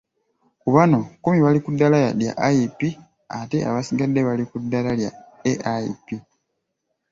[0.61, 2.79] Kubano, kkumi bali kuddaala lya IP
[3.39, 5.09] ate abasigadde bali ku ddaala lya
[5.73, 6.05] AIP.